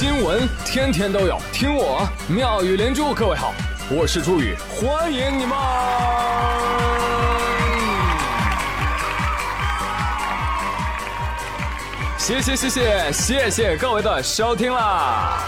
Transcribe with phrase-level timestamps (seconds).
[0.00, 3.12] 新闻天天都有，听我妙语连珠。
[3.12, 3.52] 各位好，
[3.90, 5.58] 我是朱宇，欢迎你们！
[12.16, 15.40] 谢谢谢谢谢谢各位的收听啦！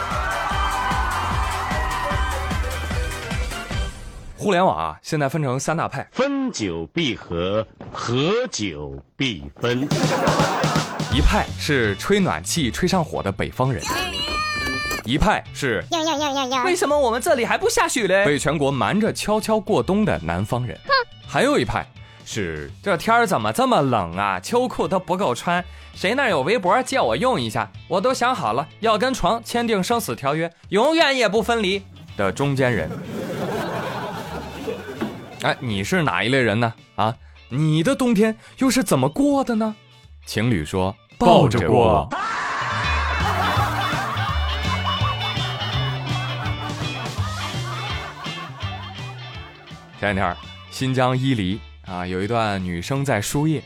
[4.37, 9.89] 互联网啊，现在分成三大派，分久必合，合久必分。
[11.13, 13.81] 一派是吹暖气吹上火的北方人，
[15.05, 15.85] 一派是！
[16.65, 18.25] 为什么我们这里还不下雪嘞？
[18.25, 20.79] 被全国瞒着悄悄过冬的南方人，
[21.27, 21.87] 还有一派
[22.25, 24.39] 是这天儿怎么这么冷啊？
[24.41, 27.71] 秋裤都不够穿，谁那有围脖借我用一下？
[27.89, 31.83] 我都想好了，要跟床签订生死条约，永远也不分离
[32.17, 32.91] 的中间人。
[35.43, 36.73] 哎，你是哪一类人呢？
[36.97, 37.17] 啊，
[37.49, 39.75] 你的冬天又是怎么过的呢？
[40.27, 42.09] 情侣说抱着过。
[50.01, 53.63] 前两天，新疆伊犁啊，有一段女生在输液，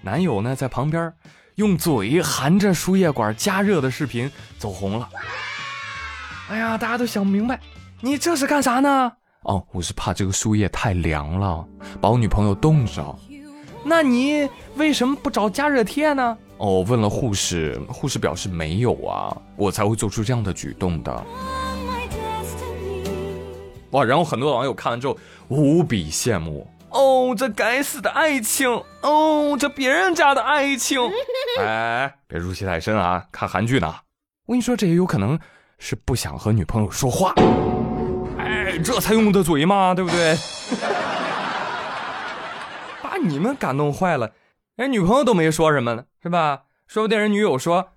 [0.00, 1.12] 男友呢在旁边
[1.56, 5.06] 用嘴含着输液管加热的视频走红了。
[6.48, 7.60] 哎呀，大家都想不明白，
[8.00, 9.12] 你这是干啥呢？
[9.42, 11.62] 哦，我是怕这个输液太凉了，
[12.00, 13.14] 把我女朋友冻着。
[13.84, 16.38] 那你为什么不找加热贴呢？
[16.56, 21.26] 哦，问了护士，护士表示没有啊，我才会做出这样的举动的。
[23.90, 24.04] 哇！
[24.04, 25.16] 然后很多网友看完之后
[25.48, 26.68] 无比羡慕。
[26.90, 28.68] 哦，这该死的爱情！
[29.02, 31.00] 哦，这别人家的爱情！
[31.60, 33.94] 哎，别入戏太深啊，看韩剧呢。
[34.46, 35.38] 我跟你说，这也有可能
[35.78, 37.34] 是不想和女朋友说话。
[38.38, 40.36] 哎，这才用的嘴嘛，对不对？
[43.02, 44.32] 把你们感动坏了，
[44.76, 46.62] 人女朋友都没说什么呢，是吧？
[46.86, 47.88] 说不定人女友说：“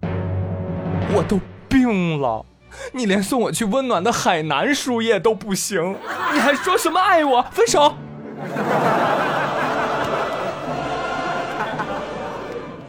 [1.14, 2.46] 我都病了。”
[2.94, 5.96] 你连送我去温暖的海南输液都不行，
[6.34, 7.42] 你还说什么爱我？
[7.52, 7.96] 分手！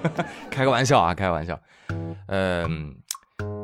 [0.50, 1.58] 开个玩笑啊，开个玩笑。
[2.28, 2.94] 嗯，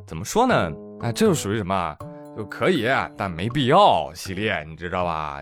[0.07, 0.55] 怎么说呢？
[1.01, 1.97] 啊，这就属于什么？
[2.37, 5.41] 就可以，但没必要系列，你知道吧？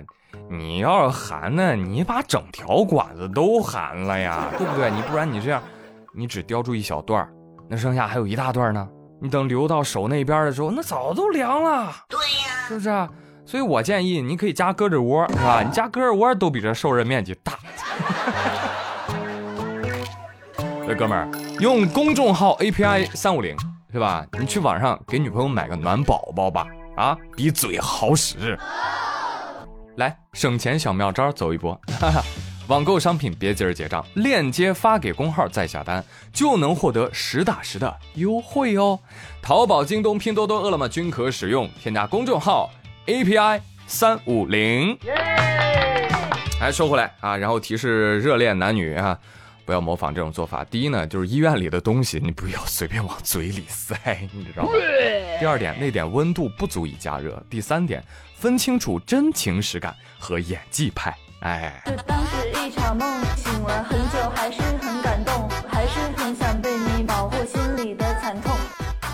[0.50, 4.90] 你要是含呢，你把整条管子都含了呀，对不对？
[4.90, 5.62] 你不然你这样，
[6.12, 7.28] 你只叼住一小段
[7.68, 8.88] 那剩下还有一大段呢。
[9.24, 11.90] 你等流到手那边的时候，那早都凉了。
[12.10, 13.08] 对呀，是不是？
[13.46, 15.62] 所以我建议你可以加胳肢窝，是吧？
[15.62, 17.54] 你加胳肢窝都比这受热面积大。
[20.86, 21.26] 这哥们儿
[21.58, 23.56] 用公众号 API 三五零，
[23.90, 24.26] 是吧？
[24.38, 28.58] 你去网上给女朋友买个暖宝宝吧，啊，比嘴好使。
[29.96, 31.72] 来，省钱小妙招走一波。
[31.98, 32.22] 哈哈。
[32.68, 36.02] 网购商品别急着结账，链接发给工号再下单，
[36.32, 38.98] 就能获得实打实的优惠哦。
[39.42, 42.70] 淘宝、京东、拼多多、饿了么均可使用，添加公众号
[43.06, 44.96] API 三五零。
[46.58, 49.18] 哎，说回来啊，然后提示热恋男女啊，
[49.66, 50.64] 不要模仿这种做法。
[50.64, 53.94] 第一呢，就是医院里的东西你不要随便往嘴里塞，
[54.32, 54.70] 你知道吗？
[55.38, 57.44] 第二点，那点温度不足以加热。
[57.50, 58.02] 第三点，
[58.34, 61.14] 分清楚真情实感和演技派。
[61.44, 68.50] 哎，这当时一场梦，醒了很久，还是很感动，还是很想对你保护心里的惨痛。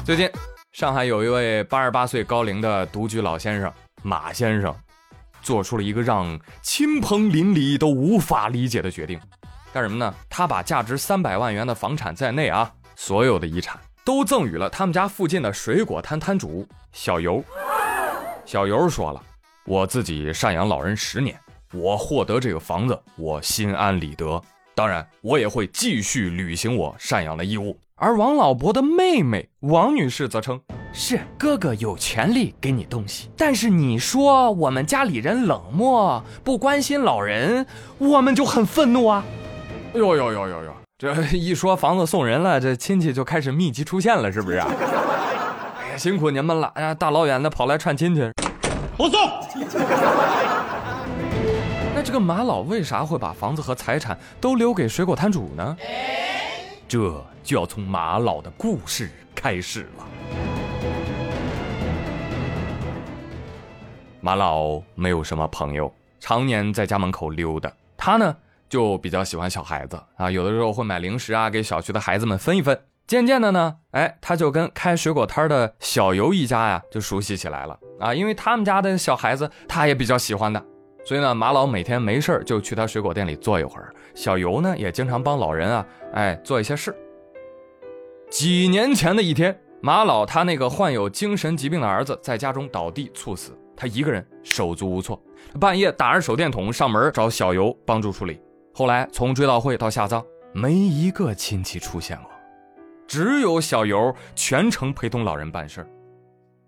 [0.04, 0.30] 最近，
[0.70, 3.72] 上海有一位八十八岁高龄的独居老先生
[4.04, 4.72] 马先生，
[5.42, 9.20] 做出了一个让亲朋邻里都无法理解的决定，
[9.72, 10.14] 干什么呢？
[10.28, 17.42] 他把价值三百万元的房产在内啊，所有的遗产都赠予了他们家附近的水果摊摊主小尤。
[18.46, 19.20] 小尤说了，
[19.64, 21.36] 我自己赡养老人十年。
[21.72, 24.42] 我获得这个房子，我心安理得。
[24.74, 27.78] 当然，我也会继续履行我赡养的义务。
[27.94, 30.60] 而王老伯的妹妹王女士则称
[30.92, 37.66] ：“是哥哥有权利给你东西，但是你说我们家里人冷漠，不关心老人，
[37.98, 39.22] 我们就很愤怒啊！”
[39.94, 44.56] 哟哟哟哟哟，这一说房子送人了，这亲戚就开始密集出现了，是不是？
[44.56, 44.68] 啊
[45.82, 46.72] 哎呀，辛苦你们了！
[46.74, 48.28] 哎呀，大老远的跑来串亲戚，
[48.96, 49.20] 不送。
[52.02, 55.76] 这个马老为啥会把房子和财产都留给水果摊主呢？
[56.88, 56.98] 这
[57.42, 60.06] 就要从马老的故事开始了。
[64.20, 67.72] 马老没有什么朋友，常年在家门口溜达。
[67.96, 68.36] 他呢，
[68.68, 72.78] 就比较喜欢小孩子啊，有的时候会买零食啊，给小区的孩子们分一分。
[73.06, 80.64] 渐渐的呢，哎，他就跟开水果摊的小游一家呀，就熟悉起来了啊，因为他们家的小孩子，他也比较喜欢的。
[81.04, 83.92] 所以呢，马老每天没事就去他水果店里坐一会儿。
[84.14, 86.94] 小尤呢，也经常帮老人啊，哎，做一些事。
[88.28, 95.20] 几年前的一天，马老他那个患有精神疾病的儿子在家中倒地猝死，他一个人手足无措，
[95.58, 98.40] 半夜打着手电筒上门找小尤帮助处理。
[98.72, 102.30] 后来从追悼会到下葬，没一个亲戚出现过，
[103.08, 105.84] 只有小尤全程陪同老人办事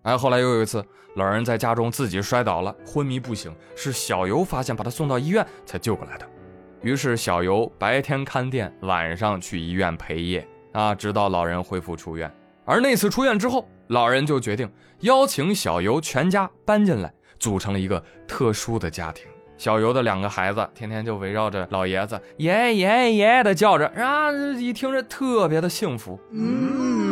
[0.03, 0.85] 哎，后来又有一次，
[1.15, 6.29] 老人在家中自己摔倒了，昏迷不醒，是小尤发现，把他送到医院才救过来的。
[6.81, 12.29] 于是小尤白天看店，晚上去医院陪夜啊，直到老人恢复出院。
[12.65, 14.69] 而那次出院之后，老人就决定
[15.01, 19.27] 邀请小尤全家搬进来，组成了一个特殊的家庭。
[19.57, 26.19] 小尤的两个孩子天天就围绕着老爷子爷爷爷爷的叫着啊，一听着特别的幸福。
[26.33, 27.12] 嗯，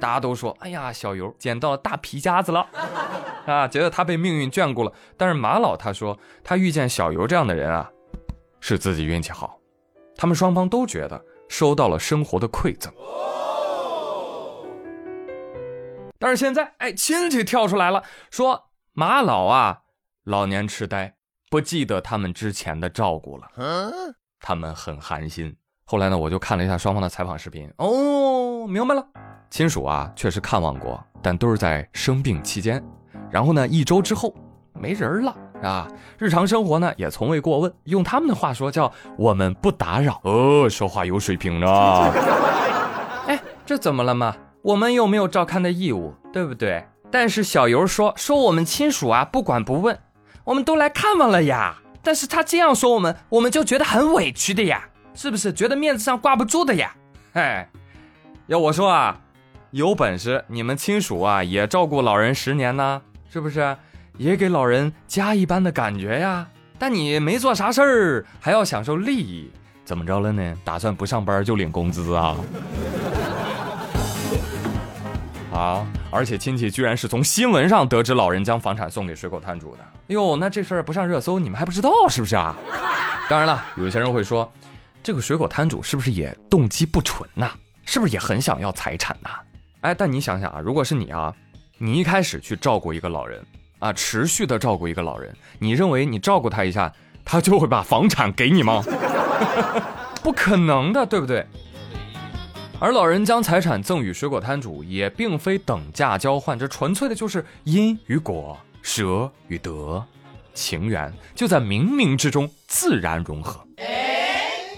[0.00, 2.66] 大家都说，哎呀，小尤捡到大皮夹子了，
[3.46, 4.92] 啊，觉得他被命运眷顾了。
[5.16, 7.90] 但是马老他说，他遇见小尤这样的人啊，
[8.60, 9.58] 是自己运气好。
[10.16, 12.92] 他们双方都觉得收到了生活的馈赠。
[16.18, 19.82] 但是现在，哎，亲戚跳出来了，说马老啊，
[20.24, 21.14] 老年痴呆。
[21.50, 23.48] 不记得他们之前的照顾了，
[24.38, 25.56] 他们很寒心。
[25.84, 29.04] 后来呢，我就看了一下双方的采访视频，哦，明白了，
[29.50, 32.82] 亲属啊确实看望过，但都是在生病期间。
[33.28, 34.32] 然后呢，一周之后
[34.72, 35.88] 没人了啊，
[36.18, 37.72] 日常生活呢也从未过问。
[37.84, 40.20] 用他们的话说叫“我们不打扰”。
[40.24, 41.66] 哦，说话有水平呢。
[43.26, 44.36] 哎，这怎么了嘛？
[44.62, 46.86] 我们又没有照看的义务，对不对？
[47.10, 49.98] 但是小尤说说我们亲属啊不管不问。
[50.44, 55.52] 我们都来看望了呀，但是他这样说我们，我们就觉得很委屈的呀，是不是？
[55.52, 56.94] 觉得面子上挂不住的呀？
[57.34, 57.68] 哎，
[58.46, 59.20] 要我说啊，
[59.70, 63.00] 有本事你们亲属啊也照顾老人十年呢，
[63.30, 63.76] 是不是？
[64.16, 66.48] 也给老人家一般的感觉呀。
[66.78, 69.48] 但你没做啥事儿，还要享受利益，
[69.84, 70.54] 怎么着了呢？
[70.64, 72.36] 打算不上班就领工资啊？
[75.54, 75.86] 啊！
[76.10, 79.84] 而且亲戚居然是从新闻上得知老人将房产送给水果摊主的。
[80.08, 82.56] 哟，那这事儿不上热搜，你们还不知道是不是啊？
[83.28, 84.52] 当然了，有些人会说，
[85.02, 87.52] 这个水果摊主是不是也动机不纯呐？
[87.84, 89.30] 是不是也很想要财产呐？
[89.82, 91.34] 哎，但你想想啊，如果是你啊，
[91.78, 93.42] 你一开始去照顾一个老人
[93.78, 96.92] 啊，持续的照顾一个老人，你认为你照顾他一下，
[97.24, 98.82] 他就会把房产给你吗？
[100.22, 101.46] 不可能的，对不对？
[102.78, 110.04] 而老人将财产赠与水果摊主，也并非等价交换，这纯粹的就是因与果、舍与得，
[110.52, 113.64] 情缘就在冥冥之中自然融合。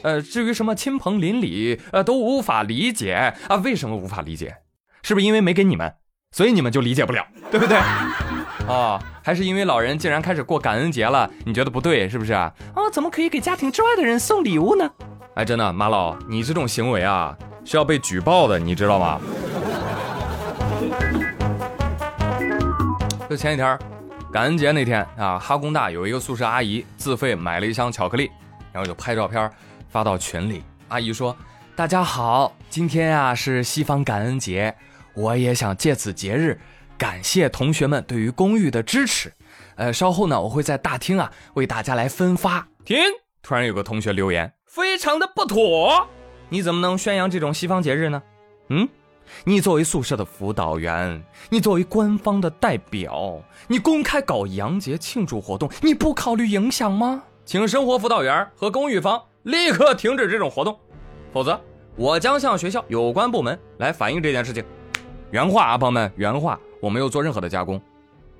[0.04, 3.56] 呃，至于什么亲朋邻里，呃，都无法理解啊？
[3.56, 4.56] 为什么无法理解？
[5.04, 5.92] 是不是因为没给你们，
[6.30, 7.76] 所以你们就理解不了，对不对？
[8.68, 12.52] 啊，还是因为老人竟然开始过感恩节了，你觉得不对，是不是啊？
[12.72, 14.88] 啊，怎么可以给家庭之外的人送礼物呢？
[15.34, 17.36] 哎，真的，马老，你这种行为啊！
[17.64, 19.20] 是要被举报的，你知道吗？
[23.28, 23.76] 就前几天，
[24.32, 28.30] 感恩节那天啊，哈工大有一个宿舍阿姨自费买了一箱巧克力，
[28.70, 29.50] 然后就拍照片
[29.88, 30.62] 发到群里。
[30.88, 31.36] 阿姨说
[31.74, 34.74] ：“大家好，今天啊是西方感恩节，
[35.14, 36.60] 我也想借此节日
[36.96, 39.32] 感谢同学们对于公寓的支持。
[39.76, 42.98] 呃，稍后呢，我会在大厅啊为大家来分发。”停！
[43.42, 46.06] 突然有个同学留言，非常的不妥。
[46.48, 48.22] 你怎么能宣扬这种西方节日呢？
[48.68, 48.88] 嗯，
[49.44, 57.24] 你作为宿舍的辅导员，你作为官方的代表，你公开搞洋节庆祝活动，你不考虑影响吗？
[57.44, 60.78] 请生活辅导员和公寓方立刻停止这种活动，
[61.32, 61.60] 否则
[61.96, 64.64] 我将向学校有关部门来反映这件事情。
[65.32, 67.80] 原话啊，朋友们，原话，我没有做任何的加工。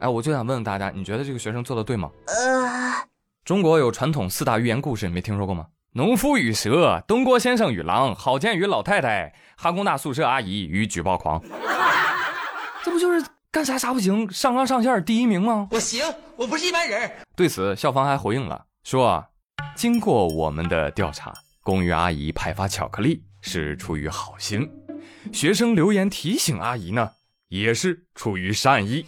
[0.00, 2.10] 哎，我就想问问大家，你觉得这个学生做的对吗？
[2.26, 2.92] 呃，
[3.46, 5.64] 中国有传统四大寓言故事，你没听说过吗？
[5.94, 11.42] 农夫与蛇，东郭先生与狼，郝建与老太太，哈工大宿舍阿姨与举报狂，
[12.84, 15.68] 这不就是干啥啥不行，上纲上线第一名吗？
[15.70, 16.04] 我行，
[16.36, 17.10] 我不是一般人。
[17.34, 19.24] 对此，校方还回应了，说
[19.74, 21.32] 经过我们的调查，
[21.62, 24.70] 公寓阿姨派发巧克力是出于好心，
[25.30, 27.10] 学生留言提醒阿姨呢，
[27.48, 29.06] 也是出于善意。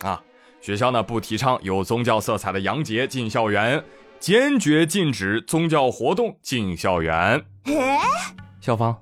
[0.00, 0.22] 啊，
[0.60, 3.82] 学校呢不提倡有宗教色彩的洋节进校园。
[4.18, 7.44] 坚决禁止宗教活动进校园。
[8.62, 8.96] 校方，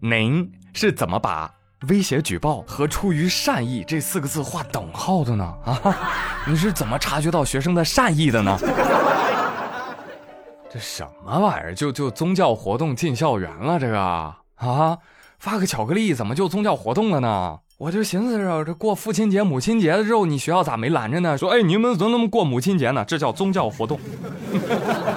[0.00, 1.48] 您是怎么把
[1.88, 5.44] 威胁举报和出于善意这四个字画等号的呢？
[5.64, 5.96] 啊，
[6.44, 8.58] 你是怎么察觉到学生的善意的呢？
[10.68, 11.74] 这什么玩意儿？
[11.74, 13.78] 就就宗教活动进校园了？
[13.78, 14.98] 这个啊，
[15.42, 17.58] 发个巧克力怎么就宗教活动了呢？
[17.76, 21.36] 我就寻思着，这过父亲节、母亲节的时候，你学校咋没拦着呢？
[21.36, 23.04] 说，哎，你们怎么那么过母亲节呢？
[23.04, 23.98] 这叫宗教活动。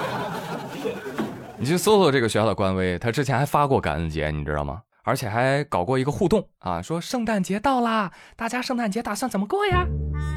[1.58, 4.82] 你去搜搜这个学校的官微，他之前还发过感恩节，你知道吗？
[5.04, 9.86] 而且还搞过一个互动啊，说圣诞节到啦，大家圣诞节打算怎么过呀？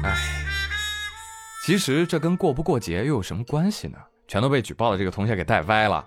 [0.04, 0.14] 哎，
[1.66, 3.98] 其实这跟过不过节又有什么关系呢？
[4.28, 6.06] 全都被举报的这个同学给带歪了，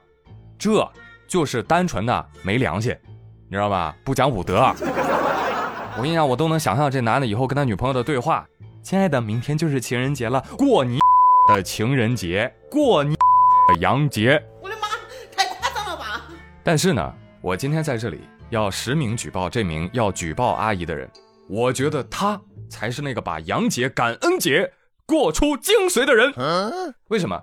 [0.58, 0.90] 这
[1.28, 2.96] 就是单纯的没良心，
[3.54, 3.96] 你知道吧？
[4.04, 4.62] 不讲武德。
[5.96, 8.48] 我跟你讲，我都能想象这男的以后跟他女朋友的对话
[8.82, 10.98] ：“亲爱的，明天就是情人节了，过你
[11.48, 14.88] 的情人节，过你的洋节。”我的妈，
[15.38, 16.24] 太夸张了吧！
[16.64, 21.08] 但是呢，我今天在这里要实名举报这名要举报阿姨的人，
[21.48, 24.74] 我觉得他才是那个把洋节、感恩节
[25.06, 26.34] 过出精髓的人。
[27.10, 27.40] 为什么？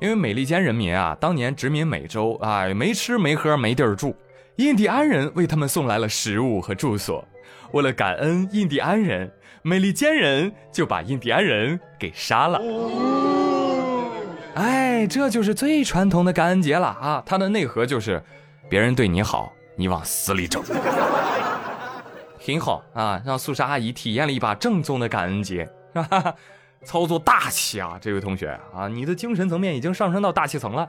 [0.00, 4.16] 因为美利坚人民啊，当年殖民美洲啊，没吃没喝没地儿住，
[4.56, 7.26] 印第安人为他们送来了食物和住所。
[7.72, 9.32] 为了感恩印第安人，
[9.62, 12.60] 美利坚人就把印第安人给杀了。
[14.54, 17.22] 哎，这就是最传统的感恩节了啊！
[17.24, 18.22] 它的内核就是，
[18.68, 20.62] 别人对你好，你往死里整。
[22.38, 26.34] 挺好啊，让素莎阿姨体验了一把正宗的感恩节，哈哈，
[26.84, 27.96] 操作大气啊！
[27.98, 30.86] 这位同学啊，你的精神层面已经上升到大气层了。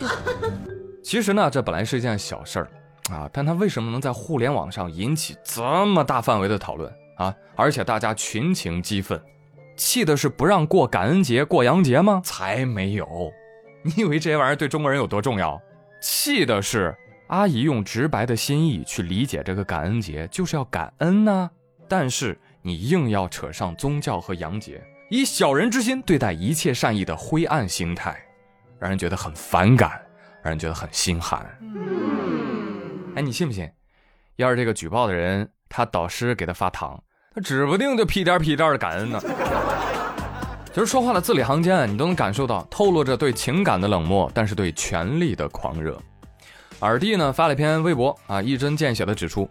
[1.01, 2.67] 其实呢，这本来是一件小事儿。
[3.11, 3.29] 啊！
[3.33, 7.35] 但他为什么能在互联网上引起这么大范围的讨论啊？
[7.55, 9.21] 而且大家群情激愤，
[9.75, 12.21] 气的是不让过感恩节、过洋节吗？
[12.23, 13.31] 才没有！
[13.83, 15.61] 你以为这些玩意儿对中国人有多重要？
[16.01, 16.95] 气的是
[17.27, 21.49] 阿姨用直白的心意去理解这个感恩节，就是要感恩呐。
[21.89, 28.17] 但是你硬要扯上宗教和洋节，以小人之心对待一切善意的灰暗心态，
[28.79, 30.01] 让人觉得很反感，
[30.41, 31.45] 让人觉得很心寒。
[33.15, 33.69] 哎，你信不信？
[34.37, 36.99] 要是这个举报的人，他导师给他发糖，
[37.35, 39.21] 他指不定就屁颠屁颠的感恩呢。
[40.73, 46.01] 其 实说话的字里行间，你都能感受到透露着对情感的冷漠，但是对权力的狂热。
[46.79, 49.47] 尔弟呢发了一篇微博啊，一针见血的指出，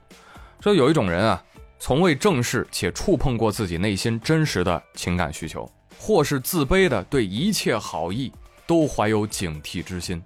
[0.60, 1.40] 说有一种人啊，
[1.78, 8.32] 从未正视且触碰过自己内心真实的情感需求，或是自卑的对一切好意
[8.66, 10.20] 都怀有警惕之心。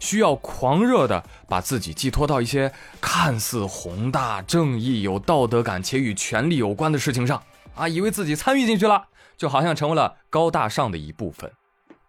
[0.00, 7.40] 需要狂热的把自己寄托到一些看似宏大、正义、有道德感且与权力有关的事情上
[7.76, 9.04] 啊，以为自己参与进去了，
[9.36, 11.52] 就好像成为了高大上的一部分，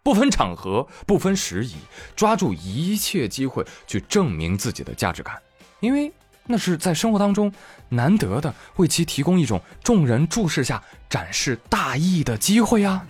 [0.02, 1.76] 不分场合、不分时宜，
[2.16, 5.36] 抓住一切机会去证明自己的价值感，
[5.80, 6.12] 因为
[6.48, 7.54] 那是在生活当中
[7.90, 13.06] 难得的，为其提供一种众人注视下展示大义的机会啊！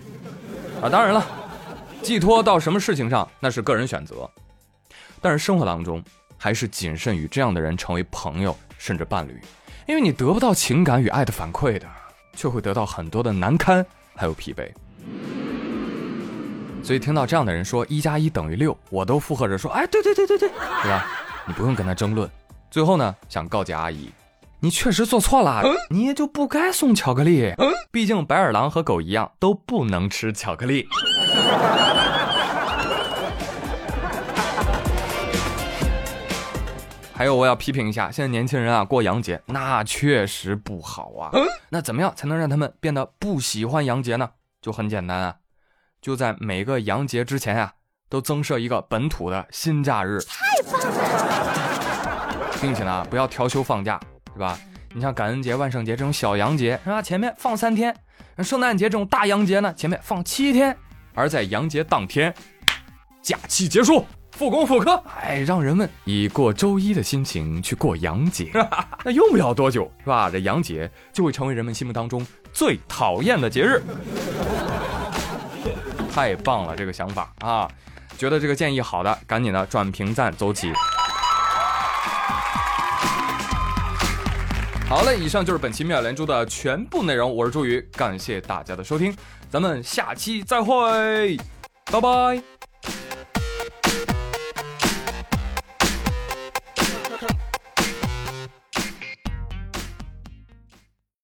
[0.82, 1.24] 啊，当然了，
[2.02, 4.30] 寄托到什么事情上那是个人选择。
[5.22, 6.02] 但是生活当中，
[6.36, 9.40] 还是谨慎与这样的人成为朋友甚至伴侣，
[9.86, 11.86] 因为你得不到情感与爱的反馈的，
[12.34, 13.86] 却会得到很多的难堪
[14.16, 14.68] 还有疲惫。
[16.82, 21.06] 所以听到这样的人说一加一等于六，我都附和着说，哎，对对对对对，对吧？
[21.46, 22.28] 你不用跟他争论。
[22.68, 24.10] 最后呢，想告诫阿姨，
[24.58, 27.54] 你确实做错了，你也就不该送巧克力。
[27.92, 30.88] 毕竟白眼狼和狗一样，都不能吃巧克力。
[37.22, 41.30] 还有，我要批评一下，现在年轻人啊，过洋节那确实不好啊。
[41.68, 44.30] 那怎么样才能让他们变得不喜欢洋节呢？
[44.60, 45.36] 就很简单啊，
[46.00, 47.74] 就在每个洋节之前啊，
[48.08, 50.18] 都增设一个本土的新假日。
[50.22, 52.58] 太棒了！
[52.60, 54.00] 并且呢，不要调休放假，
[54.32, 54.58] 是吧？
[54.92, 57.00] 你像感恩节、万圣节这种小洋节，是吧？
[57.00, 57.94] 前面放三天；
[58.42, 60.76] 圣诞节这种大洋节呢，前面放七天。
[61.14, 62.34] 而在洋节当天，
[63.22, 64.04] 假期结束。
[64.32, 68.50] 复工复课，哎，让人们以过周一的心情去过洋节，
[69.04, 70.28] 那用不了多久，是吧？
[70.30, 73.82] 这洋节就会成为人们心目当中最讨厌的节日。
[76.12, 77.68] 太棒了，这个想法啊！
[78.18, 80.72] 觉得这个建议好的，赶紧的转评赞走起。
[84.88, 89.16] 好嘞，以上就是本期妙连珠的全部内容，我是朱宇，感谢大家的收听，
[89.50, 91.38] 咱们下期再会，
[91.90, 92.42] 拜拜。